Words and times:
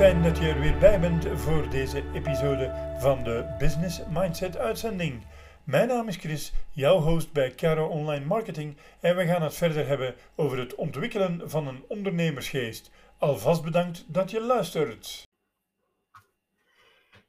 fijn 0.00 0.22
dat 0.22 0.38
je 0.38 0.48
er 0.48 0.60
weer 0.60 0.78
bij 0.78 1.00
bent 1.00 1.26
voor 1.34 1.70
deze 1.70 2.02
episode 2.14 2.94
van 2.98 3.24
de 3.24 3.54
Business 3.58 4.00
Mindset 4.12 4.56
uitzending. 4.56 5.26
Mijn 5.64 5.88
naam 5.88 6.08
is 6.08 6.16
Chris, 6.16 6.52
jouw 6.70 6.98
host 6.98 7.32
bij 7.32 7.54
Caro 7.54 7.86
Online 7.86 8.24
Marketing 8.24 8.76
en 9.00 9.16
we 9.16 9.26
gaan 9.26 9.42
het 9.42 9.54
verder 9.54 9.86
hebben 9.86 10.14
over 10.36 10.58
het 10.58 10.74
ontwikkelen 10.74 11.50
van 11.50 11.66
een 11.66 11.84
ondernemersgeest. 11.88 12.90
Alvast 13.18 13.62
bedankt 13.62 14.04
dat 14.08 14.30
je 14.30 14.40
luistert. 14.40 15.22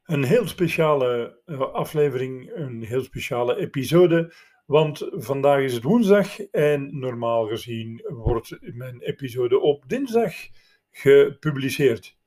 Een 0.06 0.24
heel 0.24 0.48
speciale 0.48 1.42
eh, 1.46 1.62
aflevering, 1.62 2.52
een 2.56 2.84
heel 2.84 3.04
speciale 3.04 3.56
episode, 3.58 4.34
want 4.66 5.08
vandaag 5.12 5.60
is 5.60 5.74
het 5.74 5.84
woensdag 5.84 6.40
en 6.40 7.00
normaal 7.00 7.48
gezien 7.48 8.02
wordt 8.08 8.58
mijn 8.60 9.02
episode 9.02 9.60
op 9.60 9.84
dinsdag 9.88 10.34
gepubliceerd. 10.90 12.20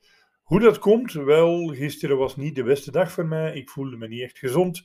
Hoe 0.55 0.63
dat 0.63 0.79
komt? 0.79 1.13
Wel, 1.13 1.67
gisteren 1.67 2.17
was 2.17 2.37
niet 2.37 2.55
de 2.55 2.63
beste 2.63 2.91
dag 2.91 3.13
voor 3.13 3.27
mij. 3.27 3.55
Ik 3.55 3.71
voelde 3.71 3.97
me 3.97 4.09
niet 4.09 4.23
echt 4.23 4.39
gezond. 4.39 4.85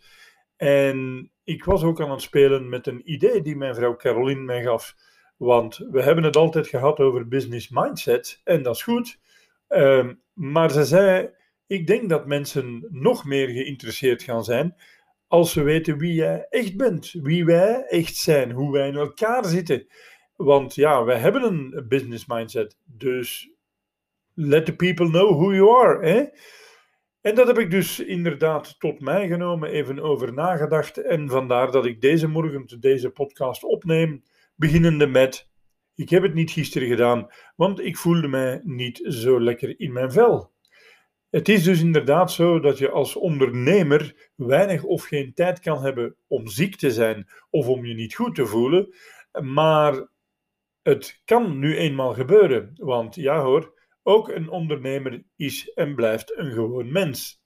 En 0.55 1.31
ik 1.43 1.63
was 1.63 1.83
ook 1.83 2.01
aan 2.01 2.11
het 2.11 2.21
spelen 2.21 2.69
met 2.69 2.87
een 2.87 3.11
idee 3.11 3.41
die 3.41 3.55
mijn 3.55 3.75
vrouw 3.75 3.95
Caroline 3.95 4.41
mij 4.41 4.63
gaf. 4.63 4.95
Want 5.37 5.77
we 5.77 6.01
hebben 6.01 6.23
het 6.23 6.35
altijd 6.35 6.67
gehad 6.67 6.99
over 6.99 7.27
business 7.27 7.69
mindset. 7.69 8.41
En 8.43 8.63
dat 8.63 8.75
is 8.75 8.83
goed. 8.83 9.19
Ehm, 9.67 10.13
maar 10.33 10.71
ze 10.71 10.85
zei: 10.85 11.29
Ik 11.67 11.87
denk 11.87 12.09
dat 12.09 12.27
mensen 12.27 12.87
nog 12.89 13.25
meer 13.25 13.47
geïnteresseerd 13.47 14.23
gaan 14.23 14.43
zijn. 14.43 14.75
Als 15.27 15.51
ze 15.51 15.61
weten 15.61 15.97
wie 15.97 16.13
jij 16.13 16.47
echt 16.49 16.77
bent. 16.77 17.11
Wie 17.11 17.45
wij 17.45 17.85
echt 17.87 18.15
zijn. 18.15 18.51
Hoe 18.51 18.71
wij 18.71 18.87
in 18.87 18.95
elkaar 18.95 19.45
zitten. 19.45 19.87
Want 20.35 20.75
ja, 20.75 21.03
wij 21.03 21.17
hebben 21.17 21.43
een 21.43 21.85
business 21.87 22.25
mindset. 22.25 22.77
Dus 22.85 23.58
let 24.39 24.65
the 24.65 24.75
people 24.75 25.09
know 25.09 25.29
who 25.29 25.53
you 25.53 25.85
are. 25.85 26.07
Hè? 26.07 26.25
En 27.21 27.35
dat 27.35 27.47
heb 27.47 27.57
ik 27.57 27.71
dus 27.71 27.99
inderdaad 27.99 28.79
tot 28.79 28.99
mij 28.99 29.27
genomen, 29.27 29.69
even 29.69 29.99
over 29.99 30.33
nagedacht. 30.33 30.97
En 30.97 31.29
vandaar 31.29 31.71
dat 31.71 31.85
ik 31.85 32.01
deze 32.01 32.27
morgen 32.27 32.79
deze 32.79 33.09
podcast 33.09 33.63
opneem, 33.63 34.23
beginnende 34.55 35.07
met. 35.07 35.49
Ik 35.95 36.09
heb 36.09 36.23
het 36.23 36.33
niet 36.33 36.51
gisteren 36.51 36.87
gedaan, 36.87 37.27
want 37.55 37.79
ik 37.79 37.97
voelde 37.97 38.27
mij 38.27 38.61
niet 38.63 39.01
zo 39.03 39.41
lekker 39.41 39.79
in 39.79 39.93
mijn 39.93 40.11
vel. 40.11 40.51
Het 41.29 41.49
is 41.49 41.63
dus 41.63 41.81
inderdaad 41.81 42.31
zo 42.31 42.59
dat 42.59 42.77
je 42.77 42.89
als 42.89 43.15
ondernemer 43.15 44.29
weinig 44.35 44.83
of 44.83 45.03
geen 45.03 45.33
tijd 45.33 45.59
kan 45.59 45.83
hebben 45.83 46.15
om 46.27 46.47
ziek 46.47 46.75
te 46.75 46.91
zijn 46.91 47.27
of 47.49 47.67
om 47.67 47.85
je 47.85 47.93
niet 47.93 48.15
goed 48.15 48.35
te 48.35 48.45
voelen. 48.45 48.95
Maar 49.41 50.07
het 50.81 51.21
kan 51.25 51.59
nu 51.59 51.77
eenmaal 51.77 52.13
gebeuren, 52.13 52.71
want 52.75 53.15
ja 53.15 53.41
hoor, 53.41 53.78
ook 54.09 54.29
een 54.29 54.49
ondernemer 54.49 55.23
is 55.35 55.71
en 55.73 55.95
blijft 55.95 56.37
een 56.37 56.51
gewoon 56.51 56.91
mens. 56.91 57.41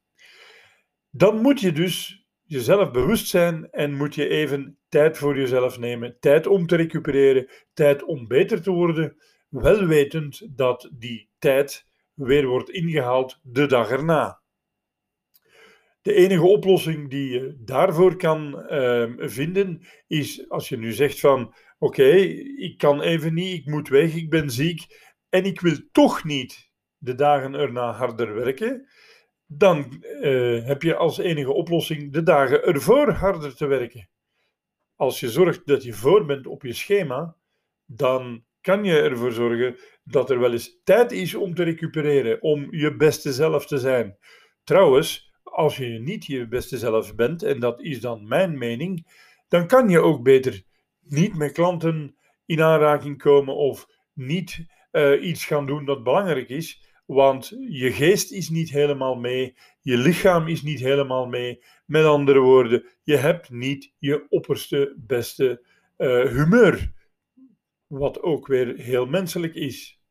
Dan 1.10 1.42
moet 1.42 1.60
je 1.60 1.72
dus 1.72 2.26
jezelf 2.44 2.92
bewust 2.92 3.28
zijn 3.28 3.70
en 3.70 3.94
moet 3.94 4.16
je 4.16 4.28
even 4.28 4.80
tijd 4.90 5.18
voor 5.18 5.38
jezelf 5.38 5.80
nemen, 5.80 6.18
tijd 6.20 6.48
om 6.48 6.68
te 6.68 6.76
recupereren, 6.76 7.50
tijd 7.74 8.04
om 8.04 8.28
beter 8.28 8.62
te 8.62 8.72
worden, 8.72 9.16
wel 9.50 9.86
wetend 9.86 10.58
dat 10.58 10.90
die 10.94 11.30
tijd 11.40 11.86
weer 12.14 12.46
wordt 12.46 12.70
ingehaald 12.70 13.40
de 13.42 13.66
dag 13.66 13.90
erna. 13.90 14.42
De 16.02 16.14
enige 16.14 16.46
oplossing 16.46 17.10
die 17.10 17.30
je 17.30 17.58
daarvoor 17.60 18.16
kan 18.16 18.68
ehm, 18.68 19.30
vinden 19.30 19.88
is 20.08 20.50
als 20.50 20.70
je 20.70 20.78
nu 20.78 20.92
zegt 20.92 21.20
van 21.20 21.54
oké, 21.78 22.12
ik 22.58 22.78
kan 22.78 23.02
even 23.02 23.34
niet, 23.34 23.60
ik 23.60 23.66
moet 23.66 23.90
weg, 23.90 24.16
ik 24.16 24.30
ben 24.30 24.50
ziek 24.50 25.12
en 25.34 25.46
ik 25.46 25.62
wil 25.62 25.78
toch 25.92 26.24
niet 26.24 26.72
de 26.98 27.16
dagen 27.16 27.54
erna 27.54 27.92
harder 27.92 28.34
werken, 28.34 28.88
dan 29.46 30.04
uh, 30.22 30.66
heb 30.66 30.82
je 30.82 30.96
als 30.96 31.18
enige 31.18 31.54
oplossing 31.54 32.14
de 32.14 32.24
dagen 32.24 32.64
ervoor 32.64 33.12
harder 33.12 33.56
te 33.56 33.66
werken. 33.66 34.10
Als 34.96 35.20
je 35.20 35.30
zorgt 35.30 35.68
dat 35.68 35.84
je 35.84 35.94
voor 35.94 36.26
bent 36.26 36.48
op 36.48 36.64
je 36.64 36.74
schema, 36.74 37.36
dan 37.86 38.46
kan 38.62 38.84
je 38.84 39.02
ervoor 39.02 39.32
zorgen 39.32 39.76
dat 40.04 40.30
er 40.30 40.40
wel 40.40 40.52
eens 40.52 40.80
tijd 40.84 41.12
is 41.12 41.36
om 41.36 41.56
te 41.56 41.64
recupereren, 41.64 42.42
om 42.42 42.68
je 42.76 42.96
beste 42.96 43.34
zelf 43.34 43.66
te 43.66 43.78
zijn. 43.78 44.18
Trouwens, 44.64 45.34
als 45.44 45.78
je 45.78 45.86
niet 45.86 46.26
je 46.26 46.48
beste 46.48 46.78
zelf 46.78 47.16
bent, 47.16 47.44
en 47.44 47.60
dat 47.60 47.82
is 47.82 48.02
dan 48.02 48.28
mijn 48.28 48.58
mening, 48.58 49.08
dan 49.48 49.68
kan 49.68 49.90
je 49.90 50.00
ook 50.00 50.24
beter 50.24 50.64
niet 51.00 51.36
met 51.36 51.52
klanten 51.52 52.16
in 52.46 52.62
aanraking 52.62 53.18
komen 53.18 53.56
of 53.56 53.88
niet 54.14 54.66
uh, 54.94 55.24
iets 55.24 55.46
gaan 55.46 55.66
doen 55.66 55.86
dat 55.86 56.04
belangrijk 56.04 56.50
is, 56.50 56.82
want 57.06 57.50
je 57.70 57.92
geest 57.92 58.32
is 58.32 58.50
niet 58.50 58.70
helemaal 58.70 59.16
mee, 59.16 59.56
je 59.82 59.98
lichaam 59.98 60.48
is 60.48 60.62
niet 60.62 60.80
helemaal 60.80 61.26
mee. 61.26 61.64
Met 61.86 62.06
andere 62.06 62.40
woorden, 62.40 62.86
je 63.04 63.16
hebt 63.16 63.50
niet 63.50 63.94
je 63.98 64.26
opperste, 64.30 64.94
beste 64.98 65.66
uh, 65.98 66.26
humeur, 66.26 66.92
wat 67.88 68.22
ook 68.22 68.48
weer 68.48 68.76
heel 68.76 69.06
menselijk 69.06 69.56
is. 69.56 70.02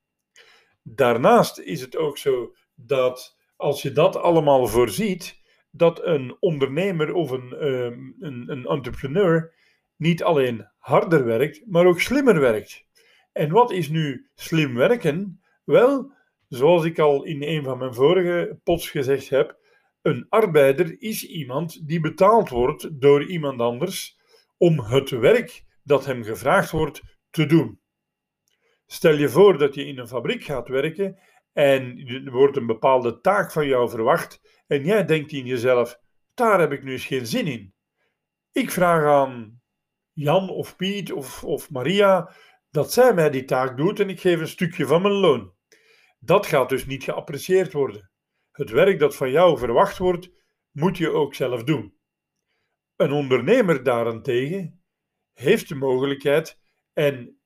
Daarnaast 0.82 1.58
is 1.58 1.80
het 1.80 1.96
ook 1.96 2.18
zo 2.18 2.54
dat 2.74 3.38
als 3.56 3.82
je 3.82 3.92
dat 3.92 4.16
allemaal 4.16 4.66
voorziet, 4.66 5.40
dat 5.70 6.04
een 6.04 6.36
ondernemer 6.40 7.12
of 7.14 7.30
een, 7.30 7.54
uh, 7.60 7.84
een, 8.20 8.44
een 8.46 8.66
entrepreneur 8.66 9.54
niet 9.96 10.22
alleen 10.22 10.68
harder 10.78 11.24
werkt, 11.24 11.62
maar 11.66 11.86
ook 11.86 12.00
slimmer 12.00 12.40
werkt. 12.40 12.86
En 13.32 13.50
wat 13.50 13.70
is 13.70 13.88
nu 13.88 14.30
slim 14.34 14.74
werken? 14.74 15.42
Wel, 15.64 16.12
zoals 16.48 16.84
ik 16.84 16.98
al 16.98 17.24
in 17.24 17.42
een 17.42 17.64
van 17.64 17.78
mijn 17.78 17.94
vorige 17.94 18.60
pods 18.62 18.90
gezegd 18.90 19.28
heb, 19.28 19.60
een 20.02 20.26
arbeider 20.28 21.00
is 21.02 21.26
iemand 21.26 21.88
die 21.88 22.00
betaald 22.00 22.48
wordt 22.48 23.00
door 23.00 23.24
iemand 23.24 23.60
anders 23.60 24.18
om 24.56 24.80
het 24.80 25.10
werk 25.10 25.64
dat 25.82 26.06
hem 26.06 26.22
gevraagd 26.22 26.70
wordt 26.70 27.02
te 27.30 27.46
doen. 27.46 27.80
Stel 28.86 29.14
je 29.14 29.28
voor 29.28 29.58
dat 29.58 29.74
je 29.74 29.86
in 29.86 29.98
een 29.98 30.08
fabriek 30.08 30.44
gaat 30.44 30.68
werken 30.68 31.18
en 31.52 31.98
er 32.06 32.30
wordt 32.30 32.56
een 32.56 32.66
bepaalde 32.66 33.20
taak 33.20 33.52
van 33.52 33.66
jou 33.66 33.90
verwacht 33.90 34.62
en 34.66 34.84
jij 34.84 35.04
denkt 35.04 35.32
in 35.32 35.46
jezelf, 35.46 35.98
daar 36.34 36.60
heb 36.60 36.72
ik 36.72 36.82
nu 36.82 36.92
eens 36.92 37.06
geen 37.06 37.26
zin 37.26 37.46
in. 37.46 37.74
Ik 38.52 38.70
vraag 38.70 39.04
aan 39.04 39.60
Jan 40.12 40.50
of 40.50 40.76
Piet 40.76 41.12
of, 41.12 41.44
of 41.44 41.70
Maria 41.70 42.34
dat 42.72 42.92
zij 42.92 43.14
mij 43.14 43.30
die 43.30 43.44
taak 43.44 43.76
doet 43.76 44.00
en 44.00 44.08
ik 44.08 44.20
geef 44.20 44.40
een 44.40 44.48
stukje 44.48 44.86
van 44.86 45.02
mijn 45.02 45.14
loon. 45.14 45.54
Dat 46.18 46.46
gaat 46.46 46.68
dus 46.68 46.86
niet 46.86 47.04
geapprecieerd 47.04 47.72
worden. 47.72 48.10
Het 48.50 48.70
werk 48.70 48.98
dat 48.98 49.16
van 49.16 49.30
jou 49.30 49.58
verwacht 49.58 49.98
wordt, 49.98 50.30
moet 50.70 50.96
je 50.96 51.10
ook 51.10 51.34
zelf 51.34 51.64
doen. 51.64 51.94
Een 52.96 53.12
ondernemer 53.12 53.82
daarentegen 53.82 54.82
heeft 55.32 55.68
de 55.68 55.74
mogelijkheid, 55.74 56.58
en 56.92 57.40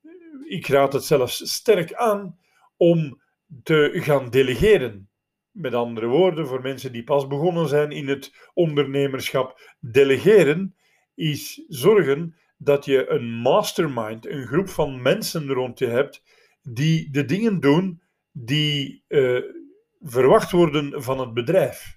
ik 0.47 0.67
raad 0.67 0.93
het 0.93 1.03
zelfs 1.03 1.53
sterk 1.53 1.93
aan, 1.93 2.39
om 2.77 3.21
te 3.63 3.91
gaan 3.93 4.29
delegeren. 4.29 5.09
Met 5.51 5.73
andere 5.73 6.07
woorden, 6.07 6.47
voor 6.47 6.61
mensen 6.61 6.91
die 6.91 7.03
pas 7.03 7.27
begonnen 7.27 7.67
zijn 7.67 7.91
in 7.91 8.07
het 8.07 8.49
ondernemerschap, 8.53 9.75
delegeren 9.79 10.75
is 11.13 11.65
zorgen 11.67 12.35
dat 12.57 12.85
je 12.85 13.09
een 13.09 13.33
mastermind, 13.33 14.27
een 14.27 14.47
groep 14.47 14.69
van 14.69 15.01
mensen 15.01 15.47
rond 15.47 15.79
je 15.79 15.87
hebt, 15.87 16.23
die 16.61 17.11
de 17.11 17.25
dingen 17.25 17.59
doen 17.59 18.01
die 18.31 19.03
uh, 19.07 19.41
verwacht 20.01 20.51
worden 20.51 21.03
van 21.03 21.19
het 21.19 21.33
bedrijf. 21.33 21.95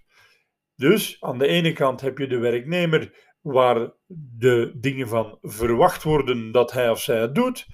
Dus 0.76 1.16
aan 1.20 1.38
de 1.38 1.46
ene 1.46 1.72
kant 1.72 2.00
heb 2.00 2.18
je 2.18 2.26
de 2.26 2.38
werknemer 2.38 3.12
waar 3.40 3.92
de 4.38 4.72
dingen 4.76 5.08
van 5.08 5.38
verwacht 5.42 6.02
worden 6.02 6.52
dat 6.52 6.72
hij 6.72 6.90
of 6.90 7.00
zij 7.00 7.20
het 7.20 7.34
doet. 7.34 7.66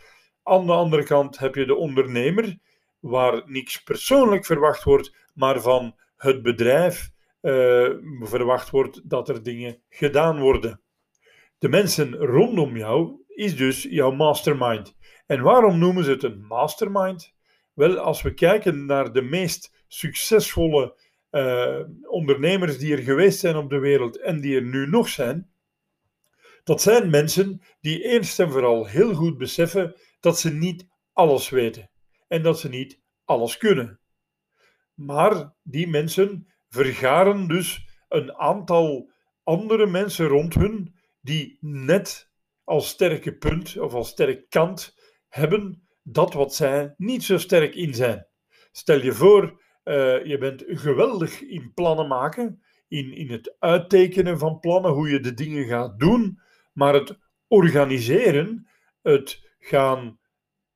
Aan 0.42 0.66
de 0.66 0.72
andere 0.72 1.04
kant 1.04 1.38
heb 1.38 1.54
je 1.54 1.66
de 1.66 1.74
ondernemer 1.74 2.59
waar 3.00 3.42
niks 3.47 3.83
persoonlijk 3.83 4.44
verwacht 4.44 4.83
wordt, 4.83 5.16
maar 5.34 5.60
van 5.60 5.97
het 6.16 6.42
bedrijf 6.42 7.10
uh, 7.42 7.91
verwacht 8.21 8.71
wordt 8.71 9.10
dat 9.10 9.28
er 9.28 9.42
dingen 9.42 9.83
gedaan 9.88 10.41
worden. 10.41 10.80
De 11.58 11.68
mensen 11.68 12.14
rondom 12.14 12.76
jou 12.76 13.24
is 13.28 13.56
dus 13.56 13.82
jouw 13.82 14.10
mastermind. 14.10 14.97
En 15.26 15.42
waarom 15.42 15.78
noemen 15.78 16.04
ze 16.04 16.10
het 16.10 16.22
een 16.22 16.47
mastermind? 16.47 17.34
Wel, 17.74 17.98
als 17.98 18.22
we 18.22 18.34
kijken 18.34 18.86
naar 18.86 19.12
de 19.12 19.22
meest 19.22 19.84
succesvolle 19.88 21.00
uh, 21.30 21.80
ondernemers 22.03 22.78
die 22.78 22.97
er 22.97 23.03
geweest 23.03 23.38
zijn 23.38 23.56
op 23.56 23.70
de 23.70 23.78
wereld 23.78 24.20
en 24.20 24.41
die 24.41 24.56
er 24.56 24.62
nu 24.62 24.86
nog 24.86 25.08
zijn, 25.08 25.50
dat 26.64 26.82
zijn 26.82 27.10
mensen 27.10 27.62
die 27.80 28.02
eerst 28.02 28.41
en 28.41 28.50
vooral 28.50 28.86
heel 28.86 29.14
goed 29.14 29.38
beseffen 29.38 29.94
dat 30.20 30.38
ze 30.38 30.52
niet 30.52 30.88
alles 31.12 31.48
weten 31.48 31.91
en 32.28 32.42
dat 32.42 32.60
ze 32.60 32.68
niet 32.68 33.00
alles 33.24 33.56
kunnen. 33.56 34.00
Maar 34.94 35.54
die 35.62 35.88
mensen 35.88 36.47
vergaren 36.68 37.48
dus 37.48 37.88
een 38.09 38.34
aantal 38.34 39.10
andere 39.42 39.86
mensen 39.86 40.26
rond 40.26 40.54
hun 40.54 40.96
die 41.26 41.58
net 41.60 42.30
als 42.64 42.88
sterke 42.88 43.36
punt 43.36 43.78
of 43.78 43.94
als 43.94 44.08
sterke 44.08 44.46
kant 44.48 44.96
hebben 45.28 45.88
dat 46.02 46.32
wat 46.32 46.54
zij 46.54 46.94
niet 46.96 47.24
zo 47.24 47.38
sterk 47.38 47.74
in 47.74 47.94
zijn. 47.94 48.26
Stel 48.72 49.02
je 49.02 49.12
voor, 49.12 49.64
Eh, 49.86 50.24
je 50.24 50.38
bent 50.38 50.64
geweldig 50.66 51.42
in 51.42 51.72
plannen 51.74 52.08
maken, 52.08 52.62
in, 52.88 53.12
in 53.12 53.30
het 53.30 53.56
uittekenen 53.58 54.38
van 54.38 54.58
plannen, 54.58 54.90
hoe 54.90 55.08
je 55.08 55.20
de 55.20 55.34
dingen 55.34 55.66
gaat 55.66 55.98
doen. 55.98 56.40
Maar 56.72 56.94
het 56.94 57.18
organiseren, 57.46 58.68
het 59.02 59.54
gaan 59.58 60.18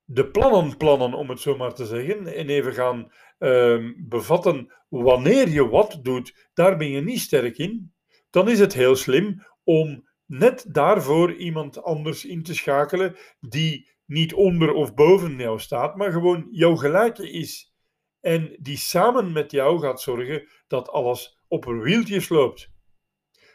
de 0.05 0.31
plannen 0.31 0.77
plannen, 0.77 1.15
om 1.15 1.29
het 1.29 1.41
zo 1.41 1.57
maar 1.57 1.75
te 1.75 1.87
zeggen, 1.87 2.27
en 2.27 2.49
even 2.49 2.73
gaan 2.73 3.13
ehm, 3.39 3.93
bevatten 3.97 4.73
wanneer 4.89 5.49
je 5.49 5.69
wat 5.69 5.99
doet, 6.03 6.49
daar 6.55 6.77
ben 6.77 6.91
je 6.91 7.01
niet 7.01 7.21
sterk 7.21 7.59
in. 7.59 7.95
Dan 8.31 8.49
is 8.49 8.59
het 8.59 8.75
heel 8.75 8.97
slim 8.97 9.47
om 9.65 10.09
net 10.31 10.65
daarvoor 10.69 11.35
iemand 11.35 11.83
anders 11.83 12.25
in 12.25 12.43
te 12.43 12.55
schakelen 12.55 13.17
die 13.41 13.91
niet 14.07 14.35
onder 14.35 14.73
of 14.73 14.95
boven 14.95 15.37
jou 15.37 15.61
staat, 15.61 15.97
maar 15.97 16.13
gewoon 16.13 16.49
jouw 16.51 16.77
gelijke 16.77 17.31
is. 17.31 17.75
En 18.21 18.57
die 18.61 18.77
samen 18.77 19.33
met 19.33 19.51
jou 19.51 19.81
gaat 19.81 20.01
zorgen 20.01 20.49
dat 20.67 20.89
alles 20.89 21.39
op 21.49 21.67
een 21.67 21.81
wieltjes 21.81 22.29
loopt. 22.29 22.73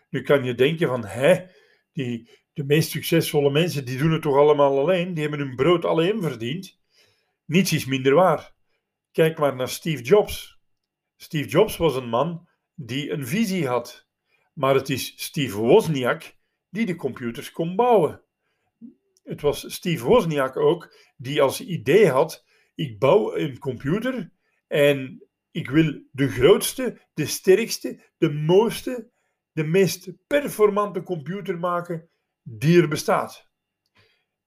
Nu 0.09 0.21
kan 0.21 0.43
je 0.43 0.55
denken 0.55 0.87
van, 0.87 1.05
hè, 1.05 1.45
die, 1.91 2.29
de 2.53 2.63
meest 2.63 2.89
succesvolle 2.89 3.51
mensen 3.51 3.85
die 3.85 3.97
doen 3.97 4.11
het 4.11 4.21
toch 4.21 4.37
allemaal 4.37 4.79
alleen, 4.79 5.13
die 5.13 5.21
hebben 5.21 5.47
hun 5.47 5.55
brood 5.55 5.85
alleen 5.85 6.21
verdiend. 6.21 6.79
Niets 7.45 7.73
is 7.73 7.85
minder 7.85 8.13
waar. 8.13 8.53
Kijk 9.11 9.39
maar 9.39 9.55
naar 9.55 9.69
Steve 9.69 10.03
Jobs. 10.03 10.59
Steve 11.15 11.49
Jobs 11.49 11.77
was 11.77 11.95
een 11.95 12.09
man 12.09 12.47
die 12.73 13.11
een 13.11 13.27
visie 13.27 13.67
had. 13.67 14.07
Maar 14.53 14.75
het 14.75 14.89
is 14.89 15.13
Steve 15.15 15.57
Wozniak 15.57 16.35
die 16.69 16.85
de 16.85 16.95
computers 16.95 17.51
kon 17.51 17.75
bouwen. 17.75 18.21
Het 19.23 19.41
was 19.41 19.73
Steve 19.73 20.05
Wozniak 20.05 20.57
ook 20.57 20.95
die 21.17 21.41
als 21.41 21.61
idee 21.61 22.09
had: 22.09 22.45
ik 22.75 22.99
bouw 22.99 23.35
een 23.35 23.57
computer 23.57 24.31
en 24.67 25.27
ik 25.51 25.69
wil 25.69 26.01
de 26.11 26.29
grootste, 26.29 27.01
de 27.13 27.25
sterkste, 27.25 28.03
de 28.17 28.31
mooiste, 28.31 29.09
de 29.51 29.63
meest 29.63 30.11
performante 30.27 31.03
computer 31.03 31.59
maken 31.59 32.09
die 32.43 32.81
er 32.81 32.87
bestaat. 32.87 33.49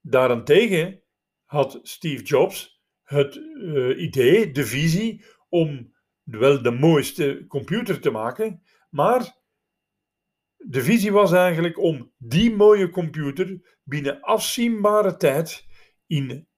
Daarentegen 0.01 1.03
had 1.45 1.79
Steve 1.83 2.23
Jobs 2.23 2.83
het 3.03 3.37
uh, 3.37 4.01
idee, 4.03 4.51
de 4.51 4.67
visie, 4.67 5.25
om 5.49 5.95
wel 6.23 6.63
de 6.63 6.71
mooiste 6.71 7.45
computer 7.49 8.01
te 8.01 8.11
maken, 8.11 8.63
maar 8.91 9.38
de 10.59 10.83
visie 10.83 11.13
was 11.13 11.33
eigenlijk 11.33 11.79
om 11.79 12.13
die 12.17 12.57
mooie 12.57 12.91
computer 12.91 13.79
binnen 13.85 14.21
afzienbare 14.21 15.17
tijd 15.17 15.67
in 16.07 16.49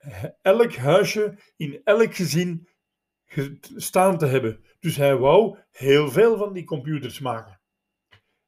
elk 0.43 0.75
huisje, 0.75 1.39
in 1.57 1.81
elk 1.85 2.15
gezin 2.15 2.69
staan 3.77 4.19
te 4.19 4.27
hebben. 4.27 4.65
Dus 4.81 4.97
hij 4.97 5.17
wou 5.17 5.59
heel 5.71 6.11
veel 6.11 6.37
van 6.37 6.53
die 6.53 6.65
computers 6.65 7.21
maken. 7.21 7.61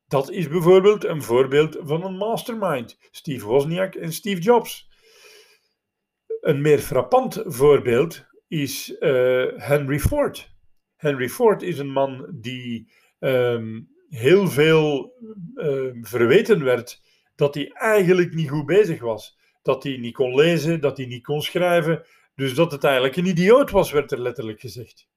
Dat 0.07 0.31
is 0.31 0.49
bijvoorbeeld 0.49 1.05
een 1.05 1.23
voorbeeld 1.23 1.79
van 1.81 2.05
een 2.05 2.17
mastermind, 2.17 2.99
Steve 3.11 3.47
Wozniak 3.47 3.95
en 3.95 4.13
Steve 4.13 4.41
Jobs. 4.41 4.91
Een 6.41 6.61
meer 6.61 6.79
frappant 6.79 7.43
voorbeeld 7.45 8.27
is 8.49 8.97
uh, 9.01 9.47
Henry 9.57 9.99
Ford. 9.99 10.55
Henry 10.97 11.29
Ford 11.29 11.63
is 11.63 11.79
een 11.79 11.93
man 11.93 12.37
die 12.41 12.93
um, 13.19 13.92
heel 14.13 14.49
veel 14.49 15.15
uh, 15.55 15.91
verweten 16.01 16.65
werd 16.65 17.03
dat 17.35 17.55
hij 17.55 17.71
eigenlijk 17.73 18.35
niet 18.35 18.49
goed 18.49 18.67
bezig 18.67 19.01
was. 19.01 19.39
Dat 19.63 19.83
hij 19.83 19.97
niet 19.97 20.15
kon 20.15 20.35
lezen, 20.35 20.81
dat 20.81 20.97
hij 20.97 21.07
niet 21.07 21.23
kon 21.23 21.43
schrijven. 21.43 22.05
Dus 22.35 22.55
dat 22.55 22.73
het 22.73 22.85
eigenlijk 22.85 23.17
een 23.17 23.27
idioot 23.27 23.71
was, 23.71 23.93
werd 23.93 24.13
er 24.13 24.21
letterlijk 24.21 24.61
gezegd. 24.61 25.09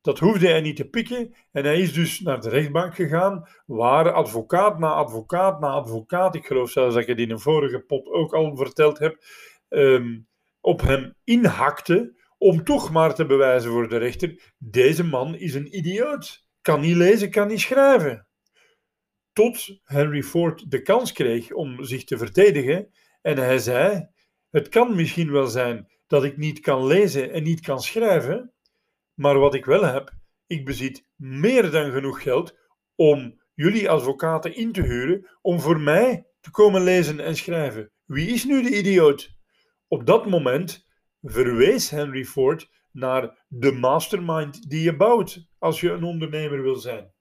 Dat 0.00 0.18
hoefde 0.18 0.48
hij 0.48 0.60
niet 0.60 0.76
te 0.76 0.88
pikken 0.88 1.34
en 1.52 1.64
hij 1.64 1.80
is 1.80 1.92
dus 1.92 2.20
naar 2.20 2.40
de 2.40 2.48
rechtbank 2.48 2.94
gegaan, 2.94 3.48
waar 3.66 4.12
advocaat 4.12 4.78
na 4.78 4.92
advocaat 4.92 5.60
na 5.60 5.68
advocaat, 5.68 6.34
ik 6.34 6.46
geloof 6.46 6.70
zelfs 6.70 6.94
dat 6.94 7.02
ik 7.02 7.08
het 7.08 7.18
in 7.18 7.30
een 7.30 7.40
vorige 7.40 7.80
pot 7.80 8.06
ook 8.06 8.34
al 8.34 8.56
verteld 8.56 8.98
heb, 8.98 9.24
um, 9.68 10.26
op 10.60 10.80
hem 10.80 11.14
inhakte 11.24 12.16
om 12.38 12.64
toch 12.64 12.90
maar 12.90 13.14
te 13.14 13.26
bewijzen 13.26 13.70
voor 13.70 13.88
de 13.88 13.96
rechter, 13.96 14.54
deze 14.58 15.04
man 15.04 15.34
is 15.34 15.54
een 15.54 15.76
idioot 15.76 16.47
kan 16.68 16.80
niet 16.80 16.96
lezen, 16.96 17.30
kan 17.30 17.48
niet 17.48 17.60
schrijven. 17.60 18.26
Tot 19.32 19.80
Henry 19.84 20.22
Ford 20.22 20.70
de 20.70 20.82
kans 20.82 21.12
kreeg 21.12 21.52
om 21.52 21.84
zich 21.84 22.04
te 22.04 22.18
verdedigen 22.18 22.88
en 23.22 23.36
hij 23.36 23.58
zei: 23.58 24.08
Het 24.50 24.68
kan 24.68 24.96
misschien 24.96 25.32
wel 25.32 25.46
zijn 25.46 25.88
dat 26.06 26.24
ik 26.24 26.36
niet 26.36 26.60
kan 26.60 26.86
lezen 26.86 27.32
en 27.32 27.42
niet 27.42 27.60
kan 27.60 27.80
schrijven, 27.80 28.52
maar 29.14 29.38
wat 29.38 29.54
ik 29.54 29.64
wel 29.64 29.84
heb, 29.84 30.12
ik 30.46 30.64
bezit 30.64 31.06
meer 31.16 31.70
dan 31.70 31.90
genoeg 31.90 32.22
geld 32.22 32.58
om 32.94 33.42
jullie 33.54 33.90
advocaten 33.90 34.56
in 34.56 34.72
te 34.72 34.82
huren 34.82 35.28
om 35.40 35.60
voor 35.60 35.80
mij 35.80 36.26
te 36.40 36.50
komen 36.50 36.82
lezen 36.82 37.20
en 37.20 37.36
schrijven. 37.36 37.90
Wie 38.04 38.28
is 38.28 38.44
nu 38.44 38.62
de 38.62 38.78
idioot? 38.78 39.30
Op 39.86 40.06
dat 40.06 40.26
moment 40.26 40.86
verwees 41.22 41.90
Henry 41.90 42.24
Ford 42.24 42.70
naar 42.98 43.44
de 43.48 43.72
mastermind 43.72 44.70
die 44.70 44.82
je 44.82 44.96
bouwt 44.96 45.48
als 45.58 45.80
je 45.80 45.90
een 45.90 46.04
ondernemer 46.04 46.62
wil 46.62 46.76
zijn. 46.76 47.12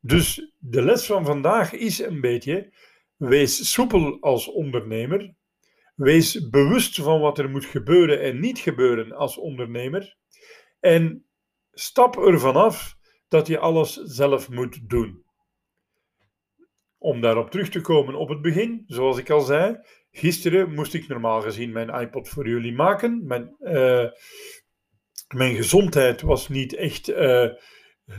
Dus 0.00 0.52
de 0.58 0.82
les 0.82 1.06
van 1.06 1.24
vandaag 1.24 1.72
is 1.72 1.98
een 1.98 2.20
beetje: 2.20 2.72
wees 3.16 3.72
soepel 3.72 4.20
als 4.20 4.48
ondernemer. 4.48 5.36
Wees 5.94 6.48
bewust 6.48 7.02
van 7.02 7.20
wat 7.20 7.38
er 7.38 7.50
moet 7.50 7.64
gebeuren 7.64 8.20
en 8.22 8.40
niet 8.40 8.58
gebeuren 8.58 9.12
als 9.12 9.36
ondernemer. 9.36 10.16
En 10.80 11.26
stap 11.72 12.16
ervan 12.16 12.56
af 12.56 12.96
dat 13.28 13.46
je 13.46 13.58
alles 13.58 13.94
zelf 13.94 14.48
moet 14.50 14.88
doen. 14.88 15.24
Om 16.98 17.20
daarop 17.20 17.50
terug 17.50 17.68
te 17.68 17.80
komen 17.80 18.14
op 18.14 18.28
het 18.28 18.42
begin, 18.42 18.84
zoals 18.86 19.18
ik 19.18 19.30
al 19.30 19.40
zei, 19.40 19.78
Gisteren 20.10 20.74
moest 20.74 20.94
ik 20.94 21.08
normaal 21.08 21.40
gezien 21.40 21.72
mijn 21.72 21.88
iPod 21.88 22.28
voor 22.28 22.48
jullie 22.48 22.74
maken. 22.74 23.26
Mijn, 23.26 23.56
uh, 23.60 24.10
mijn 25.34 25.54
gezondheid 25.54 26.20
was 26.20 26.48
niet 26.48 26.74
echt 26.74 27.08
uh, 27.08 27.48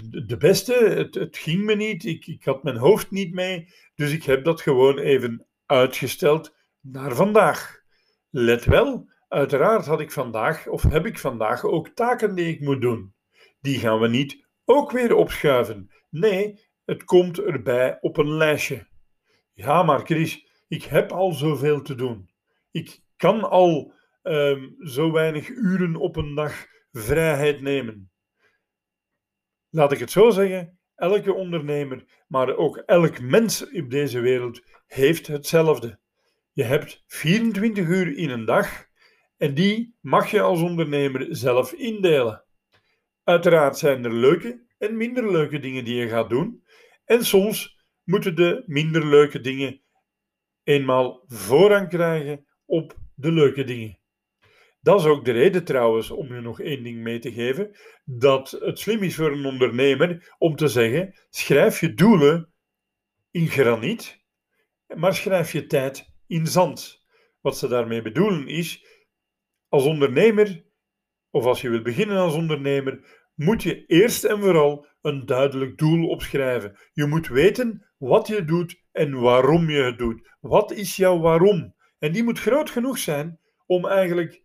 de 0.09 0.37
beste. 0.37 0.73
Het, 0.73 1.15
het, 1.15 1.37
ging 1.37 1.63
me 1.63 1.75
niet. 1.75 2.05
Ik, 2.05 2.27
ik 2.27 2.43
had 2.43 2.63
mijn 2.63 2.77
hoofd 2.77 3.11
niet 3.11 3.33
mee. 3.33 3.73
Dus 3.95 4.11
ik 4.11 4.23
heb 4.23 4.43
dat 4.43 4.61
gewoon 4.61 4.97
even 4.97 5.47
uitgesteld 5.65 6.55
naar 6.81 7.15
vandaag. 7.15 7.81
Let 8.29 8.65
wel, 8.65 9.09
uiteraard 9.27 9.85
had 9.85 9.99
ik 9.99 10.11
vandaag, 10.11 10.67
of 10.67 10.83
heb 10.83 11.05
ik 11.05 11.19
vandaag 11.19 11.63
ook 11.63 11.89
taken 11.89 12.35
die 12.35 12.47
ik 12.47 12.59
moet 12.59 12.81
doen. 12.81 13.13
Die 13.59 13.79
gaan 13.79 13.99
we 13.99 14.07
niet 14.07 14.47
ook 14.65 14.91
weer 14.91 15.15
opschuiven. 15.15 15.91
Nee, 16.09 16.67
het 16.85 17.03
komt 17.03 17.39
erbij 17.39 17.97
op 18.01 18.17
een 18.17 18.33
lijstje. 18.33 18.87
Ja, 19.53 19.83
maar 19.83 19.99
Chris, 19.99 20.48
ik 20.69 20.83
heb 20.83 21.11
al 21.11 21.31
zoveel 21.31 21.81
te 21.81 21.95
doen. 21.95 22.29
Ik 22.71 22.99
kan 23.17 23.49
al 23.49 23.93
um, 24.23 24.75
zo 24.79 25.11
weinig 25.11 25.47
uren 25.47 25.95
op 25.95 26.15
een 26.15 26.35
dag 26.35 26.65
vrijheid 26.91 27.61
nemen. 27.61 28.11
Laat 29.69 29.91
ik 29.91 29.99
het 29.99 30.11
zo 30.11 30.29
zeggen: 30.29 30.79
elke 30.95 31.33
ondernemer, 31.33 32.23
maar 32.27 32.55
ook 32.55 32.77
elk 32.77 33.21
mens 33.21 33.71
op 33.71 33.89
deze 33.89 34.19
wereld 34.19 34.61
heeft 34.87 35.27
hetzelfde. 35.27 35.99
Je 36.51 36.63
hebt 36.63 37.03
24 37.07 37.87
uur 37.87 38.17
in 38.17 38.29
een 38.29 38.45
dag 38.45 38.87
en 39.37 39.53
die 39.53 39.95
mag 40.01 40.31
je 40.31 40.41
als 40.41 40.61
ondernemer 40.61 41.27
zelf 41.29 41.73
indelen. 41.73 42.43
Uiteraard 43.23 43.77
zijn 43.77 44.05
er 44.05 44.13
leuke 44.13 44.65
en 44.77 44.97
minder 44.97 45.31
leuke 45.31 45.59
dingen 45.59 45.85
die 45.85 45.95
je 45.95 46.07
gaat 46.07 46.29
doen. 46.29 46.63
En 47.05 47.25
soms 47.25 47.77
moeten 48.03 48.35
de 48.35 48.63
minder 48.65 49.05
leuke 49.05 49.39
dingen 49.39 49.81
eenmaal 50.69 51.23
voorrang 51.27 51.89
krijgen 51.89 52.45
op 52.65 52.97
de 53.15 53.31
leuke 53.31 53.63
dingen. 53.63 53.97
Dat 54.81 54.99
is 54.99 55.05
ook 55.05 55.25
de 55.25 55.31
reden 55.31 55.63
trouwens, 55.63 56.11
om 56.11 56.33
je 56.33 56.41
nog 56.41 56.61
één 56.61 56.83
ding 56.83 56.97
mee 56.97 57.19
te 57.19 57.31
geven, 57.31 57.77
dat 58.05 58.51
het 58.51 58.79
slim 58.79 59.03
is 59.03 59.15
voor 59.15 59.31
een 59.31 59.45
ondernemer 59.45 60.35
om 60.37 60.55
te 60.55 60.67
zeggen, 60.67 61.13
schrijf 61.29 61.79
je 61.79 61.93
doelen 61.93 62.53
in 63.31 63.47
graniet, 63.47 64.23
maar 64.95 65.15
schrijf 65.15 65.51
je 65.51 65.65
tijd 65.65 66.13
in 66.27 66.47
zand. 66.47 67.03
Wat 67.41 67.57
ze 67.57 67.67
daarmee 67.67 68.01
bedoelen 68.01 68.47
is, 68.47 68.85
als 69.67 69.85
ondernemer, 69.85 70.65
of 71.29 71.45
als 71.45 71.61
je 71.61 71.69
wilt 71.69 71.83
beginnen 71.83 72.17
als 72.17 72.33
ondernemer, 72.33 73.27
moet 73.35 73.63
je 73.63 73.85
eerst 73.85 74.23
en 74.23 74.39
vooral 74.39 74.87
een 75.01 75.25
duidelijk 75.25 75.77
doel 75.77 76.07
opschrijven. 76.07 76.77
Je 76.93 77.05
moet 77.05 77.27
weten 77.27 77.89
wat 77.97 78.27
je 78.27 78.45
doet 78.45 78.87
en 78.99 79.19
waarom 79.19 79.69
je 79.69 79.81
het 79.81 79.97
doet. 79.97 80.29
Wat 80.39 80.71
is 80.71 80.95
jouw 80.95 81.19
waarom? 81.19 81.75
En 81.99 82.11
die 82.11 82.23
moet 82.23 82.39
groot 82.39 82.69
genoeg 82.69 82.97
zijn 82.97 83.39
om 83.65 83.87
eigenlijk 83.87 84.43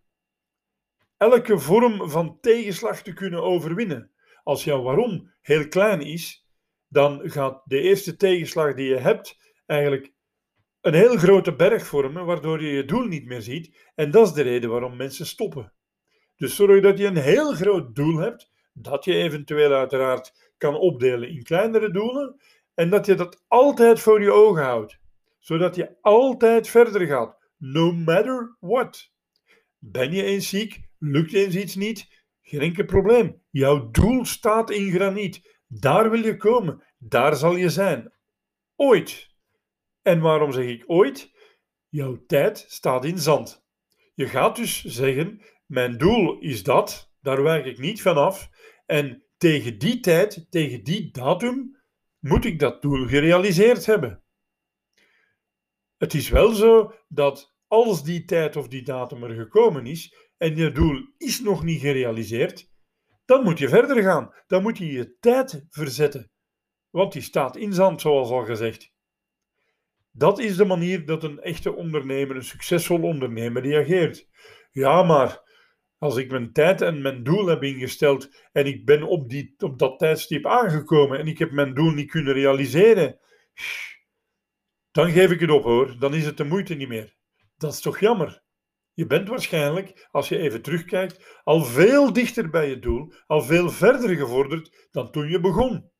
elke 1.17 1.59
vorm 1.59 2.09
van 2.09 2.37
tegenslag 2.41 3.01
te 3.01 3.13
kunnen 3.13 3.43
overwinnen. 3.43 4.11
Als 4.43 4.63
jouw 4.63 4.81
waarom 4.81 5.33
heel 5.41 5.67
klein 5.67 6.01
is, 6.01 6.47
dan 6.87 7.21
gaat 7.23 7.61
de 7.65 7.79
eerste 7.79 8.15
tegenslag 8.15 8.73
die 8.73 8.87
je 8.87 8.97
hebt 8.97 9.37
eigenlijk 9.65 10.13
een 10.81 10.93
heel 10.93 11.17
grote 11.17 11.55
berg 11.55 11.85
vormen, 11.85 12.25
waardoor 12.25 12.61
je 12.61 12.71
je 12.71 12.85
doel 12.85 13.05
niet 13.05 13.25
meer 13.25 13.41
ziet. 13.41 13.91
En 13.95 14.11
dat 14.11 14.27
is 14.27 14.33
de 14.33 14.41
reden 14.41 14.69
waarom 14.69 14.95
mensen 14.95 15.25
stoppen. 15.25 15.73
Dus 16.35 16.55
zorg 16.55 16.81
dat 16.81 16.97
je 16.97 17.05
een 17.05 17.17
heel 17.17 17.53
groot 17.53 17.95
doel 17.95 18.17
hebt, 18.17 18.51
dat 18.73 19.05
je 19.05 19.13
eventueel 19.13 19.73
uiteraard 19.73 20.53
kan 20.57 20.75
opdelen 20.75 21.29
in 21.29 21.43
kleinere 21.43 21.91
doelen 21.91 22.39
en 22.75 22.89
dat 22.89 23.05
je 23.05 23.15
dat 23.15 23.43
altijd 23.47 23.99
voor 23.99 24.21
je 24.21 24.31
ogen 24.31 24.63
houdt, 24.63 24.99
zodat 25.39 25.75
je 25.75 25.97
altijd 26.01 26.67
verder 26.67 27.07
gaat, 27.07 27.37
no 27.57 27.91
matter 27.91 28.57
what. 28.59 29.11
Ben 29.77 30.11
je 30.11 30.23
eens 30.23 30.49
ziek, 30.49 30.89
lukt 30.97 31.33
eens 31.33 31.55
iets 31.55 31.75
niet, 31.75 32.23
geen 32.41 32.61
enkel 32.61 32.85
probleem. 32.85 33.41
Jouw 33.49 33.89
doel 33.91 34.25
staat 34.25 34.71
in 34.71 34.91
graniet. 34.91 35.53
Daar 35.67 36.09
wil 36.09 36.23
je 36.23 36.37
komen, 36.37 36.83
daar 36.97 37.35
zal 37.35 37.55
je 37.55 37.69
zijn. 37.69 38.13
Ooit. 38.75 39.33
En 40.01 40.19
waarom 40.19 40.51
zeg 40.51 40.65
ik 40.65 40.83
ooit? 40.87 41.31
Jouw 41.89 42.23
tijd 42.27 42.65
staat 42.67 43.05
in 43.05 43.19
zand. 43.19 43.65
Je 44.13 44.27
gaat 44.27 44.55
dus 44.55 44.83
zeggen: 44.83 45.41
Mijn 45.65 45.97
doel 45.97 46.39
is 46.39 46.63
dat, 46.63 47.11
daar 47.21 47.43
werk 47.43 47.65
ik 47.65 47.79
niet 47.79 48.01
vanaf. 48.01 48.49
En 48.85 49.23
tegen 49.37 49.77
die 49.79 49.99
tijd, 49.99 50.45
tegen 50.49 50.83
die 50.83 51.11
datum, 51.11 51.83
moet 52.25 52.45
ik 52.45 52.59
dat 52.59 52.81
doel 52.81 53.07
gerealiseerd 53.07 53.85
hebben. 53.85 54.23
Het 55.97 56.13
is 56.13 56.29
wel 56.29 56.53
zo 56.53 56.93
dat 57.07 57.55
als 57.67 58.03
die 58.03 58.25
tijd 58.25 58.55
of 58.55 58.67
die 58.67 58.83
datum 58.83 59.23
er 59.23 59.35
gekomen 59.35 59.85
is 59.85 60.15
en 60.37 60.55
je 60.55 60.71
doel 60.71 61.13
is 61.17 61.41
nog 61.41 61.63
niet 61.63 61.81
gerealiseerd, 61.81 62.71
dan 63.25 63.43
moet 63.43 63.59
je 63.59 63.69
verder 63.69 64.03
gaan. 64.03 64.33
Dan 64.47 64.61
moet 64.61 64.77
je 64.77 64.91
je 64.91 65.17
tijd 65.19 65.65
verzetten. 65.69 66.31
Want 66.89 67.13
die 67.13 67.21
staat 67.21 67.55
in 67.55 67.73
zand, 67.73 68.01
zoals 68.01 68.29
al 68.29 68.45
gezegd. 68.45 68.93
Dat 70.11 70.39
is 70.39 70.55
de 70.55 70.65
manier 70.65 71.05
dat 71.05 71.23
een 71.23 71.41
echte 71.41 71.73
ondernemer, 71.73 72.35
een 72.35 72.43
succesvol 72.43 73.01
ondernemer, 73.01 73.61
reageert. 73.61 74.27
Ja, 74.71 75.03
maar 75.03 75.44
als 76.05 76.17
ik 76.17 76.31
mijn 76.31 76.51
tijd 76.51 76.81
en 76.81 77.01
mijn 77.01 77.23
doel 77.23 77.45
heb 77.45 77.63
ingesteld 77.63 78.29
en 78.51 78.65
ik 78.65 78.85
ben 78.85 79.03
op, 79.03 79.29
die, 79.29 79.53
op 79.57 79.79
dat 79.79 79.99
tijdstip 79.99 80.45
aangekomen 80.45 81.19
en 81.19 81.27
ik 81.27 81.37
heb 81.37 81.51
mijn 81.51 81.73
doel 81.73 81.91
niet 81.91 82.09
kunnen 82.09 82.33
realiseren, 82.33 83.19
dan 84.91 85.11
geef 85.11 85.31
ik 85.31 85.39
het 85.39 85.49
op 85.49 85.63
hoor, 85.63 85.99
dan 85.99 86.13
is 86.13 86.25
het 86.25 86.37
de 86.37 86.43
moeite 86.43 86.73
niet 86.73 86.87
meer. 86.87 87.15
Dat 87.57 87.73
is 87.73 87.81
toch 87.81 87.99
jammer? 87.99 88.43
Je 88.93 89.05
bent 89.05 89.27
waarschijnlijk, 89.27 90.07
als 90.11 90.29
je 90.29 90.37
even 90.37 90.61
terugkijkt, 90.61 91.39
al 91.43 91.63
veel 91.63 92.13
dichter 92.13 92.49
bij 92.49 92.69
je 92.69 92.79
doel, 92.79 93.13
al 93.27 93.41
veel 93.41 93.69
verder 93.69 94.15
gevorderd 94.15 94.87
dan 94.91 95.11
toen 95.11 95.29
je 95.29 95.39
begon. 95.39 95.91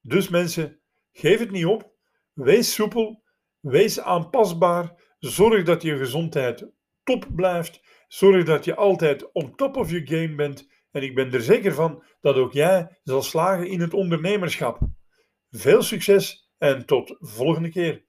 Dus 0.00 0.28
mensen, 0.28 0.80
geef 1.12 1.38
het 1.38 1.50
niet 1.50 1.66
op, 1.66 1.92
wees 2.32 2.74
soepel, 2.74 3.22
wees 3.60 4.00
aanpasbaar, 4.00 5.14
zorg 5.18 5.64
dat 5.64 5.82
je 5.82 5.96
gezondheid 5.96 6.70
top 7.02 7.26
blijft, 7.34 7.80
zorg 8.08 8.44
dat 8.44 8.64
je 8.64 8.74
altijd 8.74 9.32
on 9.32 9.54
top 9.54 9.76
of 9.76 9.90
your 9.90 10.06
game 10.06 10.34
bent 10.34 10.68
en 10.90 11.02
ik 11.02 11.14
ben 11.14 11.32
er 11.32 11.42
zeker 11.42 11.74
van 11.74 12.04
dat 12.20 12.36
ook 12.36 12.52
jij 12.52 12.98
zal 13.02 13.22
slagen 13.22 13.68
in 13.68 13.80
het 13.80 13.94
ondernemerschap. 13.94 14.78
Veel 15.50 15.82
succes 15.82 16.50
en 16.58 16.86
tot 16.86 17.16
volgende 17.18 17.68
keer. 17.68 18.06